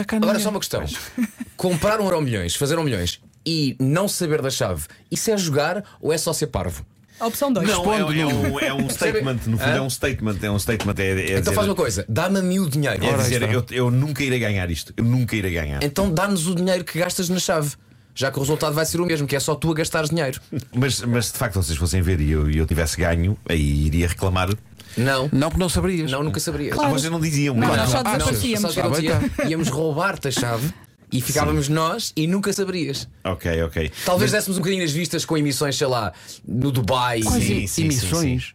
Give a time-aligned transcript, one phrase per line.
[0.00, 0.28] Sacaninha.
[0.28, 0.84] Agora só uma questão:
[1.56, 5.84] comprar um euro milhões, fazer um milhões e não saber da chave, isso é jogar
[6.00, 6.84] ou é só ser parvo?
[7.20, 7.68] Opção 2.
[7.68, 10.94] Não, é, é um, é um statement, no fundo é um statement, é um statement.
[10.98, 13.04] É, é Então dizer, faz uma coisa: dá-me a mim o dinheiro.
[13.04, 14.92] é Ora, dizer, eu, eu nunca irei ganhar isto.
[14.96, 15.80] Eu nunca irei ganhar.
[15.84, 17.76] Então dá-nos o dinheiro que gastas na chave.
[18.16, 20.40] Já que o resultado vai ser o mesmo, que é só tu a gastares dinheiro.
[20.72, 24.06] Mas, mas de facto, vocês fossem ver e eu, e eu tivesse ganho, aí iria
[24.06, 24.50] reclamar.
[24.96, 26.10] Não, Não, porque não saberias.
[26.10, 26.78] não, nunca saberias.
[26.78, 27.54] Ah, vocês não diziam.
[27.54, 27.82] Não, Claro.
[27.82, 28.12] nós só Ah, não.
[28.18, 28.76] desaparecíamos.
[28.76, 29.48] O Ah, bem, acontecia?
[29.48, 30.72] Íamos roubar-te a chave
[31.12, 33.08] e ficávamos nós e nunca saberias.
[33.24, 33.90] Ok, ok.
[34.04, 36.12] Talvez dessemos um bocadinho as vistas com emissões, sei lá,
[36.46, 37.22] no Dubai.
[37.22, 38.52] Sim, sim, Emissões.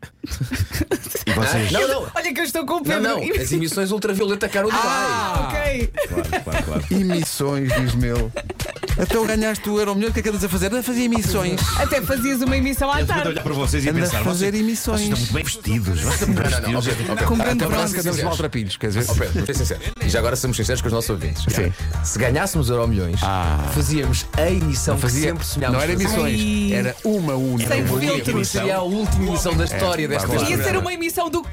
[1.26, 1.72] E vocês.
[1.72, 2.12] Não, não.
[2.16, 3.02] Olha que eu estou com o Não, Pedro.
[3.02, 4.82] não, as emissões ultravioleta cá no Dubai.
[4.86, 5.88] Ah, ok.
[6.08, 6.86] Claro, claro, claro.
[6.92, 8.32] Emissões, diz meu.
[9.02, 10.68] Até o ganhaste o euro milhão, o que é que andas a fazer?
[10.68, 11.62] Anda a fazer emissões.
[11.78, 13.30] Até fazias uma emissão à Eu tarde.
[13.30, 15.00] olhar para vocês e Anda a pensar, fazer vocês, emissões.
[15.02, 16.02] vocês estão muito bem vestidos.
[16.02, 17.10] Vocês estão muito bem Não, não, não, vestidos.
[17.10, 17.28] ok, ok.
[17.28, 18.24] Com grande Até Então, parece vamos que ser andamos sinceros.
[18.30, 19.06] maltrapilhos, quer dizer?
[19.08, 19.80] Ó Pedro, vou ser sincero.
[20.06, 21.46] E já agora somos sinceros com os nossos ouvintes.
[21.48, 21.74] é, Sim.
[22.04, 23.70] Se ganhássemos Euro Milhões, Ah.
[23.74, 25.76] fazíamos a emissão que Fazia, sempre sonhámos.
[25.78, 26.04] não era fazer.
[26.06, 26.74] emissões, Ai.
[26.74, 27.70] era uma única.
[27.74, 28.32] Sem Uma filtro.
[28.34, 30.36] Porque seria a última emissão da história desta.
[30.36, 31.46] Ia ser uma emissão do.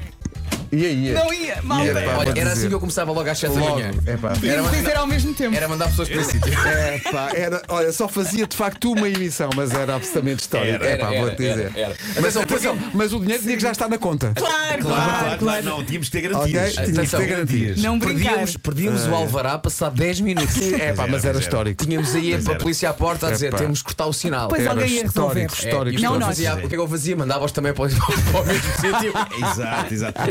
[0.71, 1.11] E aí?
[1.13, 1.85] Não ia, malta.
[1.85, 2.51] Ia, pá, Olha, era dizer.
[2.51, 3.91] assim que eu começava logo às 7 da manhã.
[4.05, 4.33] é pá.
[4.43, 5.55] Era, dizer ao mesmo tempo.
[5.55, 6.53] era mandar pessoas para esse sítio.
[6.67, 10.75] É, pá, era, olha, só fazia de facto uma emissão, mas era absolutamente histórico.
[10.83, 11.71] Era, é pá, era, vou-te era, dizer.
[11.79, 11.95] era.
[12.15, 14.33] Mas, Atenção, atenção, mas o dinheiro tinha que já estar na conta.
[14.35, 15.63] Claro, Claro, claro.
[15.65, 16.51] Não, tínhamos que ter Ok?
[16.51, 16.73] garantias.
[16.73, 17.19] Tinha que Atenção.
[17.19, 17.81] ter garantias.
[17.81, 18.17] Não brincar.
[18.23, 20.57] Perdíamos, perdíamos o Alvará passado 10 minutos.
[20.73, 21.83] É pá, mas era histórico.
[21.85, 23.57] Tínhamos aí a polícia à porta a dizer: Epá.
[23.57, 24.47] temos que cortar o sinal.
[24.49, 25.45] Pois Era alguém ia resolver.
[25.45, 25.87] histórico, histórico.
[25.87, 26.27] É, e o que Não eu nós.
[26.29, 27.15] fazia- O que é que eu fazia?
[27.15, 27.89] Mandava-os também para, o-
[28.31, 29.13] para o mesmo sítio.
[29.51, 30.21] Exato, exato.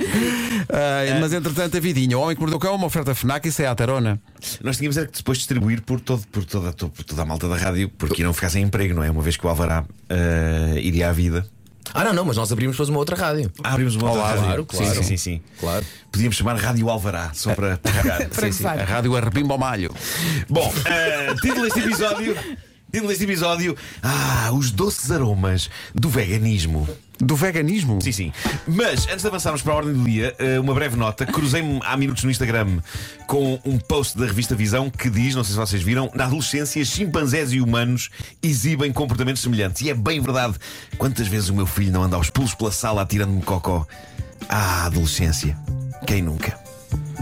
[0.69, 3.49] Ah, mas entretanto, a vidinha, o homem que mordeu o cão, é uma oferta FNAC,
[3.49, 4.21] isso é a tarona.
[4.63, 7.57] Nós tínhamos era que depois distribuir por, todo, por, toda, por toda a malta da
[7.57, 9.11] rádio, porque não ficar sem emprego, não é?
[9.11, 11.47] Uma vez que o Alvará eh, iria à vida.
[11.95, 13.51] Ah, não, não, mas nós abrimos depois uma outra rádio.
[13.63, 14.45] Ah, abrimos uma outra Olá, rádio.
[14.45, 14.87] claro, claro.
[14.87, 15.41] Sim, sim, sim, sim.
[15.61, 15.85] Claro.
[16.11, 17.79] Podíamos chamar Rádio Alvará, só para.
[18.35, 18.79] Para gozar.
[18.81, 19.95] A rádio arrebimba ao malho.
[20.49, 22.37] Bom, eh, título deste episódio.
[22.91, 23.77] Título deste episódio.
[24.03, 26.89] Ah, os doces aromas do veganismo.
[27.19, 28.01] Do veganismo?
[28.03, 28.33] Sim, sim.
[28.67, 31.25] Mas antes de avançarmos para a ordem do dia, eh, uma breve nota.
[31.25, 32.79] Cruzei-me há minutos no Instagram
[33.27, 36.85] com um post da revista Visão que diz: não sei se vocês viram, na adolescência,
[36.85, 38.11] chimpanzés e humanos
[38.43, 39.81] exibem comportamentos semelhantes.
[39.83, 40.57] E é bem verdade.
[40.99, 43.87] Quantas vezes o meu filho não anda aos pulos pela sala atirando-me cocó?
[44.49, 45.57] Ah, adolescência.
[46.07, 46.59] Quem nunca?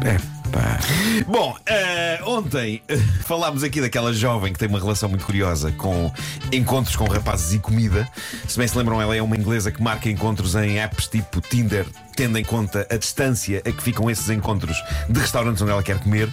[0.04, 0.78] É pá.
[1.26, 6.12] Bom, eh, ontem eh, falámos aqui daquela jovem que tem uma relação muito curiosa com
[6.52, 8.08] encontros com rapazes e comida.
[8.46, 11.84] Se bem se lembram, ela é uma inglesa que marca encontros em apps tipo Tinder,
[12.14, 14.76] tendo em conta a distância a que ficam esses encontros
[15.08, 16.28] de restaurantes onde ela quer comer.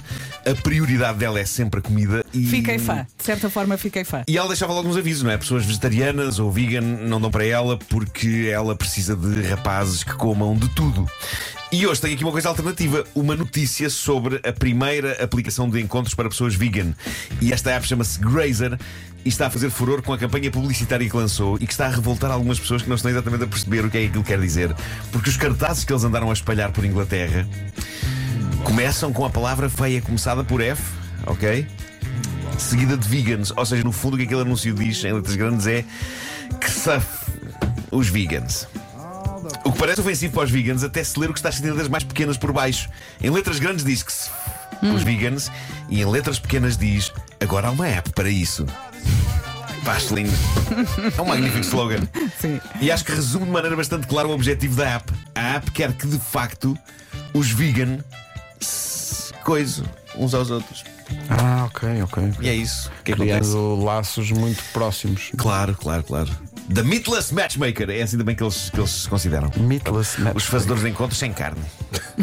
[0.45, 2.45] A prioridade dela é sempre a comida e.
[2.45, 3.05] Fiquei fã.
[3.17, 4.23] De certa forma, fiquei fã.
[4.27, 5.37] E ela deixava logo uns avisos, não é?
[5.37, 10.55] Pessoas vegetarianas ou vegan não dão para ela porque ela precisa de rapazes que comam
[10.55, 11.09] de tudo.
[11.71, 16.13] E hoje tenho aqui uma coisa alternativa: uma notícia sobre a primeira aplicação de encontros
[16.13, 16.93] para pessoas vegan.
[17.39, 18.77] E esta app chama-se Grazer
[19.23, 21.89] e está a fazer furor com a campanha publicitária que lançou e que está a
[21.89, 24.39] revoltar algumas pessoas que não estão exatamente a perceber o que é que aquilo quer
[24.39, 24.75] dizer.
[25.11, 27.47] Porque os cartazes que eles andaram a espalhar por Inglaterra
[28.63, 30.83] começam com a palavra feia começada por F,
[31.25, 31.65] ok?
[32.57, 33.51] seguida de vegans.
[33.55, 35.83] Ou seja, no fundo, o que aquele anúncio diz em letras grandes é
[36.59, 37.07] que saf
[37.91, 38.67] os vegans.
[39.63, 41.71] O que parece ofensivo para os vegans, até se ler o que está escrito em
[41.71, 42.89] letras mais pequenas por baixo.
[43.21, 44.29] Em letras grandes diz que se
[44.81, 45.51] os vegans,
[45.89, 48.65] e em letras pequenas diz agora há uma app para isso.
[49.83, 50.31] Pá, lindo.
[51.17, 52.07] É um magnífico slogan.
[52.39, 52.59] Sim.
[52.79, 55.11] E acho que resume de maneira bastante clara o objetivo da app.
[55.35, 56.77] A app quer que de facto
[57.33, 57.99] os vegan
[58.59, 59.83] se coisem
[60.15, 60.83] uns aos outros.
[61.29, 62.33] Ah, ok, ok.
[62.41, 63.39] E é isso que acontece.
[63.39, 65.31] Criando laços muito próximos.
[65.35, 66.29] Claro, claro, claro.
[66.73, 69.51] The Meatless Matchmaker é assim também que eles, que eles se consideram.
[69.57, 70.35] Meatless match.
[70.35, 71.61] Os fazedores de encontros sem carne.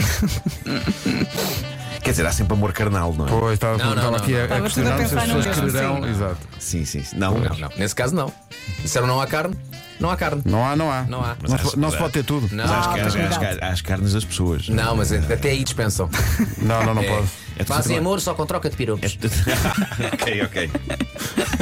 [2.03, 3.31] Quer dizer, há sempre amor carnal, não é?
[3.31, 4.41] Pois, estava, Não, não, estava não, aqui não.
[4.41, 6.03] a, a questionar se as pessoas quererão.
[6.03, 6.11] sim.
[6.11, 6.39] Exato.
[6.59, 7.03] Sim, sim.
[7.03, 7.17] sim.
[7.19, 7.69] Não, Não, não.
[7.77, 8.33] Nesse caso, não.
[8.81, 9.57] Disseram não há carne,
[10.01, 10.43] não há carne.
[10.47, 11.03] Não há, não há.
[11.03, 11.37] Não há.
[11.47, 12.49] Não, se- não se pode ter tudo.
[12.55, 13.45] Não, Mas há as, há as- cuidado.
[13.45, 14.69] há as- há as carnes das pessoas.
[14.69, 16.09] não, mas até aí dispensam.
[16.59, 17.09] Não, não, não É.
[17.09, 17.29] pode.
[17.59, 19.19] É Fazem amor só com troca de pirocos.
[20.13, 20.71] ok, ok.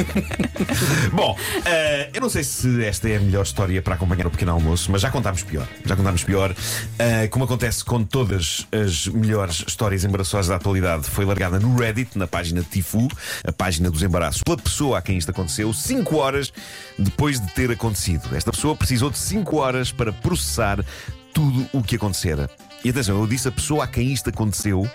[1.12, 4.52] Bom, eh, eu não sei se esta é a melhor história para acompanhar o pequeno
[4.52, 5.66] almoço, mas já contámos pior.
[5.84, 6.54] Já contámos pior.
[6.98, 12.16] Eh, como acontece com todas as melhores histórias embaraçosas da atualidade, foi largada no Reddit,
[12.18, 13.08] na página Tifu,
[13.44, 16.52] a página dos embaraços, pela pessoa a quem isto aconteceu, 5 horas
[16.98, 18.36] depois de ter acontecido.
[18.36, 20.84] Esta pessoa precisou de 5 horas para processar
[21.32, 22.50] tudo o que acontecera.
[22.84, 24.88] E atenção, eu disse a pessoa a quem isto aconteceu,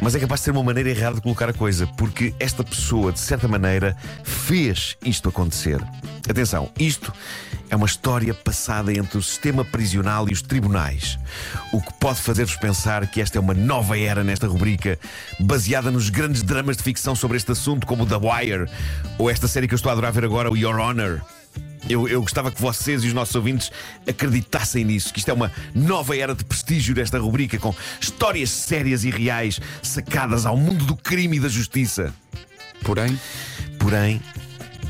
[0.00, 3.12] mas é capaz de ser uma maneira errada de colocar a coisa, porque esta pessoa,
[3.12, 5.80] de certa maneira, fez isto acontecer.
[6.28, 7.12] Atenção, isto
[7.68, 11.18] É uma história passada entre o sistema prisional e os tribunais.
[11.72, 14.98] O que pode fazer-vos pensar que esta é uma nova era nesta rubrica,
[15.40, 18.70] baseada nos grandes dramas de ficção sobre este assunto, como The Wire,
[19.16, 21.22] ou esta série que eu estou a adorar ver agora, o Your Honor.
[21.88, 23.70] Eu, eu gostava que vocês e os nossos ouvintes
[24.06, 29.04] acreditassem nisso, que isto é uma nova era de prestígio desta rubrica, com histórias sérias
[29.04, 32.14] e reais sacadas ao mundo do crime e da justiça.
[32.84, 33.18] Porém,
[33.82, 34.22] Porém,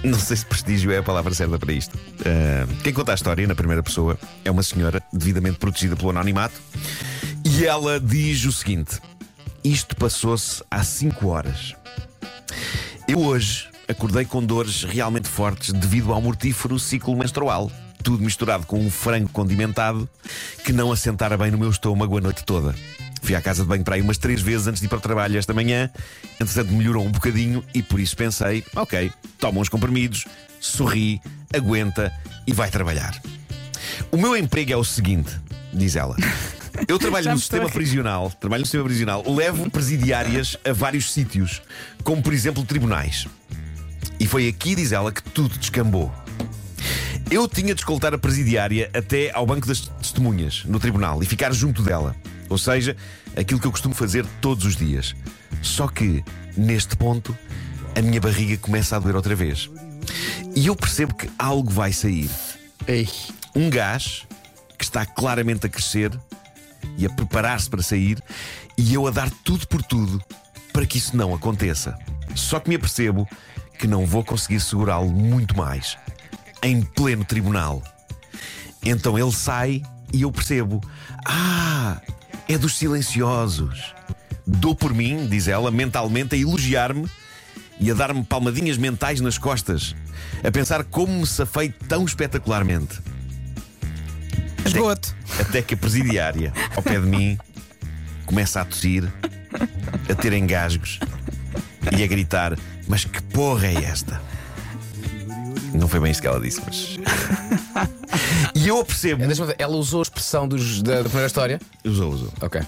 [0.04, 1.98] não sei se prestígio é a palavra certa para isto.
[2.26, 6.60] Ah, quem conta a história na primeira pessoa é uma senhora devidamente protegida pelo anonimato
[7.42, 9.00] e ela diz o seguinte:
[9.64, 11.74] Isto passou-se há 5 horas.
[13.08, 17.70] Eu hoje acordei com dores realmente fortes devido ao mortífero ciclo menstrual.
[18.02, 20.08] Tudo misturado com um frango condimentado
[20.64, 22.74] que não assentara bem no meu estômago a noite toda.
[23.22, 25.00] Fui à casa de banho para aí umas três vezes antes de ir para o
[25.00, 25.88] trabalho esta manhã.
[26.40, 30.26] Entretanto, melhorou um bocadinho e por isso pensei: ok, toma uns comprimidos,
[30.58, 31.20] sorri,
[31.54, 32.12] aguenta
[32.46, 33.20] e vai trabalhar.
[34.10, 35.30] O meu emprego é o seguinte,
[35.72, 36.16] diz ela.
[36.88, 41.62] Eu trabalho no sistema prisional, trabalho no sistema prisional, levo presidiárias a vários sítios,
[42.02, 43.28] como por exemplo tribunais.
[44.22, 46.14] E foi aqui, diz ela, que tudo descambou.
[47.28, 51.52] Eu tinha de escoltar a presidiária até ao banco das testemunhas, no tribunal, e ficar
[51.52, 52.14] junto dela.
[52.48, 52.96] Ou seja,
[53.36, 55.16] aquilo que eu costumo fazer todos os dias.
[55.60, 56.22] Só que,
[56.56, 57.36] neste ponto,
[57.96, 59.69] a minha barriga começa a doer outra vez.
[60.54, 62.30] E eu percebo que algo vai sair.
[62.86, 63.08] ei,
[63.56, 64.22] Um gás
[64.78, 66.16] que está claramente a crescer
[66.96, 68.22] e a preparar-se para sair,
[68.78, 70.22] e eu a dar tudo por tudo
[70.72, 71.98] para que isso não aconteça.
[72.36, 73.26] Só que me apercebo
[73.82, 75.99] que não vou conseguir segurá-lo muito mais.
[76.62, 77.82] Em pleno tribunal.
[78.81, 79.82] Então ele sai
[80.12, 80.81] e eu percebo:
[81.26, 82.00] Ah,
[82.49, 83.93] é dos silenciosos.
[84.46, 87.11] Dou por mim, diz ela, mentalmente a elogiar-me
[87.81, 89.96] e a dar-me palmadinhas mentais nas costas,
[90.44, 93.00] a pensar como me safei tão espetacularmente.
[94.64, 95.12] Esgoto.
[95.40, 97.37] Até que a presidiária, ao pé de mim,
[98.26, 99.12] começa a tossir,
[100.08, 101.00] a ter engasgos
[101.99, 102.56] e a gritar:
[102.92, 104.20] Mas que porra é esta?
[105.72, 106.98] Não foi bem isso que ela disse, mas.
[108.54, 109.26] E eu apercebo.
[109.26, 111.58] Deixa-me ver, ela usou a expressão dos- da, da primeira história.
[111.82, 112.32] Usou, usou.
[112.42, 112.60] Ok.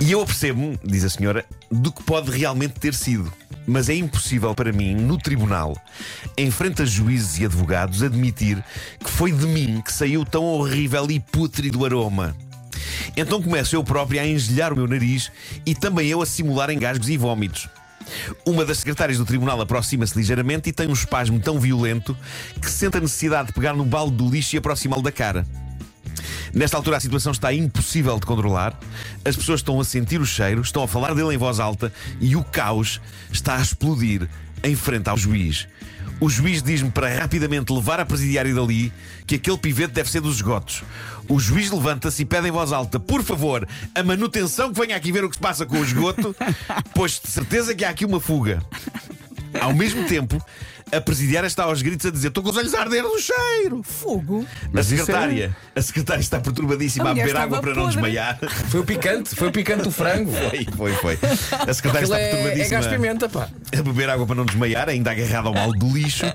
[0.00, 3.32] E eu apercebo-me, diz a senhora, do que pode realmente ter sido.
[3.68, 5.80] Mas é impossível para mim, no tribunal,
[6.36, 8.60] em frente a juízes e advogados, admitir
[8.98, 12.34] que foi de mim que saiu tão horrível e pútrido aroma.
[13.16, 15.30] Então começo eu próprio a engelhar o meu nariz
[15.64, 17.68] e também eu a simular engasgos e vômitos.
[18.44, 22.16] Uma das secretárias do tribunal aproxima-se ligeiramente e tem um espasmo tão violento
[22.60, 25.46] que sente a necessidade de pegar no balde do lixo e aproximá-lo da cara.
[26.52, 28.78] Nesta altura a situação está impossível de controlar.
[29.24, 32.34] As pessoas estão a sentir o cheiro, estão a falar dele em voz alta e
[32.34, 34.28] o caos está a explodir
[34.62, 35.68] em frente ao juiz.
[36.20, 38.92] O juiz diz-me para rapidamente levar a presidiária dali
[39.26, 40.82] que aquele pivete deve ser dos esgotos.
[41.30, 45.12] O juiz levanta-se e pede em voz alta, por favor, a manutenção que venha aqui
[45.12, 46.34] ver o que se passa com o esgoto,
[46.92, 48.60] pois de certeza que há aqui uma fuga.
[49.60, 50.44] Ao mesmo tempo,
[50.92, 53.80] a presidiária está aos gritos a dizer: Estou com os olhos a arder do cheiro.
[53.82, 54.44] Fogo.
[54.74, 57.92] A é- secretária, a secretária está perturbadíssima A a beber água para não podre.
[57.94, 58.38] desmaiar.
[58.68, 60.30] Foi o picante, foi o picante do frango.
[60.76, 61.18] Foi, foi, foi.
[61.68, 63.48] A secretária Aquilo está é, é perturbadíssima gás pimenta, pá.
[63.76, 66.26] a beber água para não desmaiar, ainda agarrada ao mal do lixo.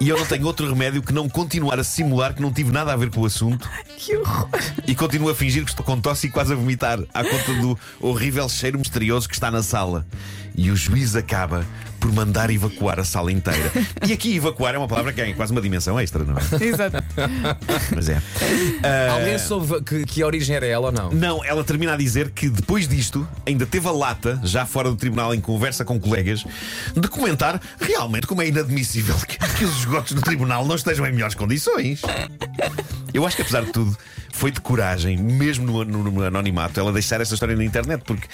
[0.00, 2.92] E eu não tenho outro remédio que não continuar a simular que não tive nada
[2.92, 4.48] a ver com o assunto Que horror.
[4.86, 7.76] e continuo a fingir que estou com tosse e quase a vomitar à conta do
[8.00, 10.06] horrível cheiro misterioso que está na sala.
[10.54, 11.66] E o juiz acaba
[12.00, 13.70] por mandar evacuar a sala inteira.
[14.08, 16.64] E aqui evacuar é uma palavra que é quase uma dimensão extra, não é?
[16.64, 16.96] Exato.
[17.94, 18.22] Mas é.
[18.82, 21.10] Ah, Alguém soube que, que a origem era ela ou não?
[21.10, 24.96] Não, ela termina a dizer que depois disto ainda teve a lata, já fora do
[24.96, 26.44] tribunal, em conversa com colegas,
[26.96, 31.12] de comentar realmente como é inadmissível que, que os esgotos do tribunal não estejam em
[31.12, 32.02] melhores condições.
[33.12, 33.96] Eu acho que apesar de tudo,
[34.32, 38.28] foi de coragem, mesmo no, no- no anonimato, ela deixar essa história na internet, porque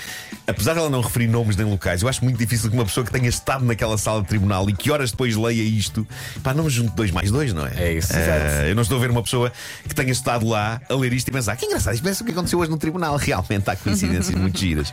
[0.46, 3.12] apesar dela não referir nomes nem locais, eu acho muito difícil que uma pessoa que
[3.12, 6.06] tenha estado naquela sala de tribunal e que horas depois leia isto,
[6.42, 7.72] pá, não me junte dois mais dois, não é?
[7.76, 8.66] É isso, exato.
[8.66, 9.52] eu não estou a ver uma pessoa
[9.88, 12.32] que tenha estado lá a ler isto e pensar que engraçado, isto parece o que
[12.32, 13.16] aconteceu hoje no tribunal.
[13.24, 14.92] Realmente há coincidências muito giras.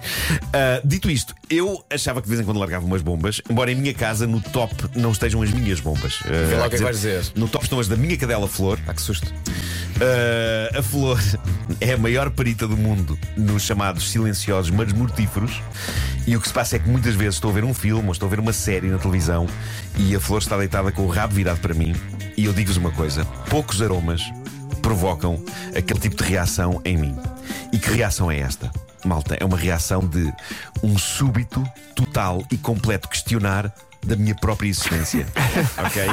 [0.53, 3.75] Ah, dito isto, eu achava que de vez em quando largava umas bombas, embora em
[3.75, 6.19] minha casa no top não estejam as minhas bombas.
[6.25, 7.23] Ah, Vê lá o que é que vais dizer.
[7.35, 8.79] No top estão as da minha cadela Flor.
[8.87, 9.31] Ah, que susto.
[9.99, 11.19] Ah, a Flor
[11.79, 15.61] é a maior perita do mundo nos chamados silenciosos, mas mortíferos.
[16.27, 18.11] E o que se passa é que muitas vezes estou a ver um filme ou
[18.11, 19.47] estou a ver uma série na televisão
[19.97, 21.95] e a Flor está deitada com o rabo virado para mim.
[22.37, 24.21] E eu digo-vos uma coisa: poucos aromas
[24.81, 25.43] provocam
[25.75, 27.15] aquele tipo de reação em mim.
[27.71, 28.71] E que reação é esta?
[29.05, 30.31] Malta, é uma reação de
[30.83, 31.63] um súbito,
[31.95, 33.73] total e completo questionar
[34.05, 35.25] da minha própria existência.
[35.77, 36.03] ok?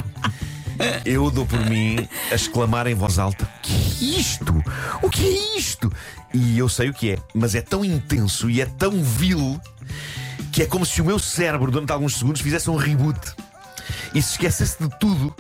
[1.05, 4.65] eu dou por mim a exclamar em voz alta: que é isto?
[5.03, 5.93] O que é isto?
[6.33, 9.61] E eu sei o que é, mas é tão intenso e é tão vil
[10.52, 13.19] que é como se o meu cérebro, durante alguns segundos, fizesse um reboot
[14.14, 15.35] e se esquecesse de tudo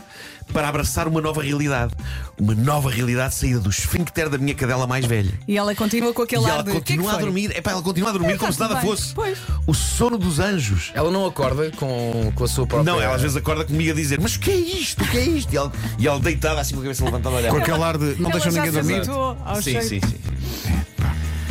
[0.52, 1.92] para abraçar uma nova realidade.
[2.40, 5.34] Uma nova realidade saída do esfíncter da minha cadela mais velha.
[5.46, 6.70] E ela continua com aquele E ar ela de.
[6.70, 7.54] "O que é que continua a foi?" dormir.
[7.54, 8.88] Epá, ela continua a dormir É, como se tá nada bem.
[8.88, 9.12] fosse.
[9.12, 9.36] Pois.
[9.66, 10.90] O sono dos anjos.
[10.94, 12.90] Ela não acorda com, com a sua própria.
[12.90, 15.04] Não, ela às vezes acorda comigo a dizer: Mas o que é isto?
[15.04, 15.52] O que é isto?
[15.52, 17.50] E ela, e ela deitada assim com a cabeça levantada a olhar.
[17.50, 19.04] Com aquele ar de não Ela deixam já ninguém dormir.
[19.04, 19.82] Sim, cheiro.
[19.82, 20.16] sim, sim.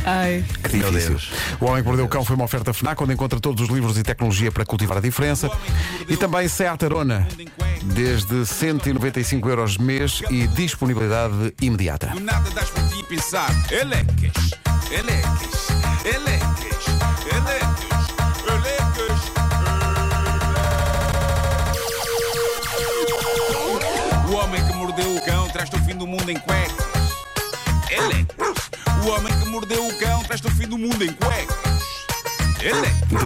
[0.08, 0.46] Ai.
[0.64, 1.10] Que Meu difícil.
[1.10, 1.30] Deus.
[1.60, 3.98] O Homem que Mordeu o Cão foi uma oferta FNAC, onde encontra todos os livros
[3.98, 5.52] e tecnologia para cultivar a diferença.
[6.08, 7.28] E também Seat Arona,
[7.84, 12.08] desde 195 euros mês e disponibilidade imediata.
[12.08, 13.50] Do nada das por ti pensar.
[13.70, 14.52] Elecas,
[14.90, 15.68] elecas,
[16.06, 16.88] elecas,
[17.36, 18.08] elecas,
[18.48, 19.22] elecas.
[24.30, 26.88] O homem que mordeu o cão traz-te o fim do mundo em cuecas.
[27.90, 28.47] Elecas.
[29.10, 31.82] Homem que mordeu o cão traz-te o fim do mundo em cuecas.
[32.62, 33.18] Elecas.